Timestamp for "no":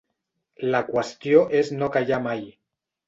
1.83-1.91